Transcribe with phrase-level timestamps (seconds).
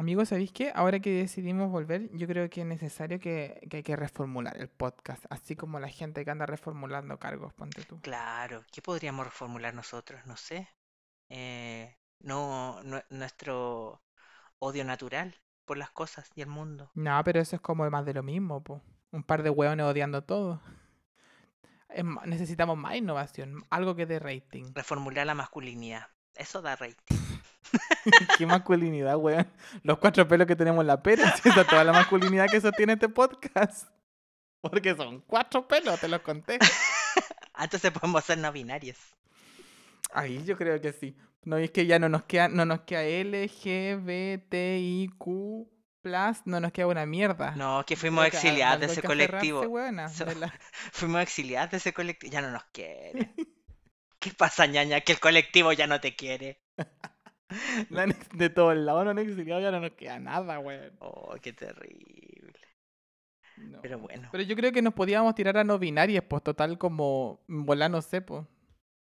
[0.00, 0.72] Amigos, ¿sabéis qué?
[0.74, 4.68] Ahora que decidimos volver, yo creo que es necesario que, que hay que reformular el
[4.70, 8.00] podcast, así como la gente que anda reformulando cargos, ponte tú.
[8.00, 10.24] Claro, ¿qué podríamos reformular nosotros?
[10.24, 10.66] No sé.
[11.28, 14.00] Eh, no, nue- nuestro
[14.58, 15.34] odio natural
[15.66, 16.90] por las cosas y el mundo.
[16.94, 18.80] No, pero eso es como más de lo mismo, po.
[19.12, 20.62] Un par de hueones odiando todo.
[21.90, 24.72] Es necesitamos más innovación, algo que dé rating.
[24.74, 26.06] Reformular la masculinidad.
[26.34, 27.16] Eso da rating.
[28.38, 29.46] Qué masculinidad, weón.
[29.82, 33.08] Los cuatro pelos que tenemos en la pera, esa toda la masculinidad que sostiene este
[33.08, 33.88] podcast.
[34.60, 36.58] Porque son cuatro pelos, te los conté.
[37.52, 38.96] Ah, Entonces podemos ser no binarias.
[40.14, 41.14] Ahí yo creo que sí.
[41.44, 43.02] No es que ya no nos queda, no nos queda
[44.20, 45.24] LGBTIQ
[46.00, 47.50] plus, no nos queda una mierda.
[47.56, 49.60] No, que fuimos exiliadas de ese colectivo.
[49.62, 50.54] weona, So- de la-
[50.92, 52.32] Fuimos exiliadas de ese colectivo.
[52.32, 53.34] Ya no nos quiere.
[54.18, 55.00] ¿Qué pasa, ñaña?
[55.02, 56.62] Que el colectivo ya no te quiere.
[57.90, 60.92] la de todos lados no han exiliado, ya no nos queda nada, weón.
[61.00, 62.52] Oh, qué terrible.
[63.56, 63.80] No.
[63.82, 64.28] Pero bueno.
[64.32, 68.00] Pero yo creo que nos podíamos tirar a no binarias, pues total como volar, no
[68.02, 68.44] sé, pues.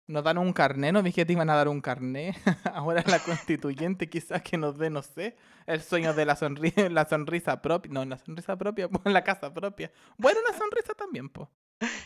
[0.07, 2.35] Nos dan un carné, nos dije que te iban a dar un carné.
[2.73, 7.05] Ahora la constituyente quizás que nos dé, no sé, el sueño de la sonrisa, la
[7.07, 7.91] sonrisa propia.
[7.93, 9.91] No, la sonrisa propia, pues la casa propia.
[10.17, 11.47] Bueno, una sonrisa también, pues.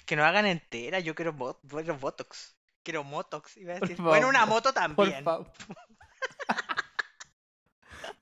[0.05, 0.99] Que nos hagan entera.
[0.99, 2.57] Yo quiero, bot- quiero Botox.
[2.83, 3.55] Quiero Motox.
[3.55, 3.95] Iba a decir.
[4.01, 5.23] Bueno, una moto Por también.
[5.23, 5.49] favor.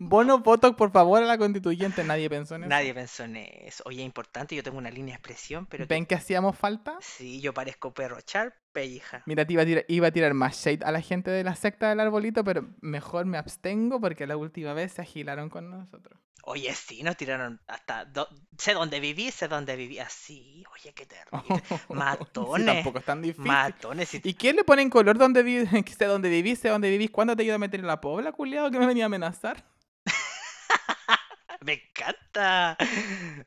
[0.04, 2.04] Bono, voto, por favor, a la constituyente.
[2.04, 2.70] Nadie pensó en eso.
[2.70, 3.84] Nadie pensó en eso.
[3.86, 6.98] Oye, importante, yo tengo una línea de expresión, pero ¿Ven que hacíamos falta?
[7.02, 9.22] sí, yo parezco perro charpe, hija.
[9.28, 11.54] Mira, te iba a, tirar, iba a tirar más shade a la gente de la
[11.56, 16.20] secta del arbolito, pero mejor me abstengo porque la última vez se agilaron con nosotros.
[16.46, 18.06] Oye, sí, nos tiraron hasta...
[18.06, 20.00] do- Sé dónde viví, sé dónde viví.
[20.00, 21.62] Así, oye, qué terrible.
[21.70, 22.66] Sí, Matones.
[22.66, 23.46] tampoco es tan difícil.
[23.46, 24.16] Matones.
[24.16, 25.70] y- ¿Y quién le pone en color donde vives?
[25.86, 27.12] Que sé dónde vivís, sé dónde vivís.
[27.12, 29.64] ¿Cuándo te iba a meter en la pobla, culiado, que me venía a amenazar?
[31.64, 32.78] Me encanta.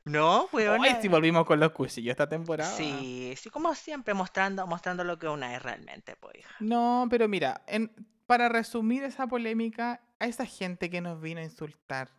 [0.04, 0.80] No, weón.
[0.82, 2.76] Ay, si volvimos con los cuchillos esta temporada.
[2.76, 6.54] Sí, sí, como siempre, mostrando, mostrando lo que una es realmente, pues, hija.
[6.60, 7.90] No, pero mira, en-
[8.26, 12.10] para resumir esa polémica, a esa gente que nos vino a insultar,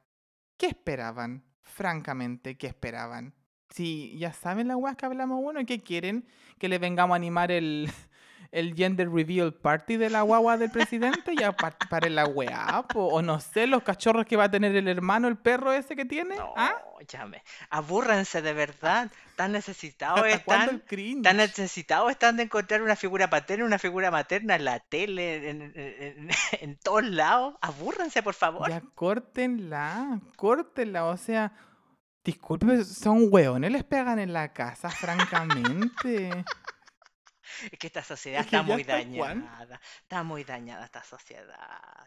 [0.58, 1.44] ¿qué esperaban?
[1.64, 3.34] Francamente, ¿qué esperaban?
[3.70, 6.28] Si ya saben la weas que hablamos uno, ¿qué quieren?
[6.60, 7.90] ¿Que le vengamos a animar el,
[8.56, 11.36] el gender reveal party de la guagua del presidente?
[11.38, 14.76] Ya pa- pare la weá, po, o no sé, los cachorros que va a tener
[14.76, 16.36] el hermano, el perro ese que tiene.
[16.38, 16.76] No, ¿Ah?
[17.08, 17.44] ya me.
[17.70, 19.12] Abúrranse de verdad.
[19.36, 21.22] Tan necesitados ¿Hasta cuándo están.
[21.22, 25.62] Tan necesitados están de encontrar una figura paterna, una figura materna en la tele, en,
[25.62, 26.30] en- en-
[26.62, 27.56] en todos lados.
[27.62, 28.70] Abúrranse, por favor.
[28.70, 31.52] Ya córtenla, córtenla, o sea,
[32.24, 36.46] disculpe, son hueones, les pegan en la casa, francamente.
[37.72, 39.46] Es que esta sociedad Es que está muy está Juan.
[39.46, 39.82] dañada.
[40.02, 41.58] Está muy dañada esta sociedad.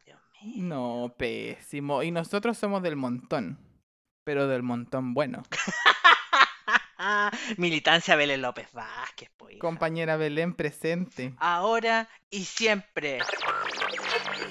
[0.04, 0.64] Dios mío.
[0.64, 2.02] No, pésimo.
[2.02, 3.58] Y nosotros somos del montón,
[4.24, 5.42] pero del montón bueno.
[7.56, 9.52] Militancia Belén López Vázquez, pues.
[9.54, 9.60] hija.
[9.60, 11.34] Compañera Belén presente.
[11.38, 13.18] Ahora y siempre.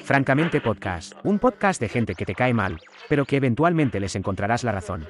[0.04, 4.64] Francamente Podcast, un podcast de gente que te cae mal, pero que eventualmente les encontrarás
[4.64, 5.06] la razón.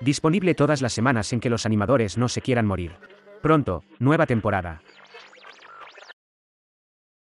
[0.00, 2.96] Disponible todas las semanas en que los animadores no se quieran morir.
[3.42, 4.82] Pronto, nueva temporada.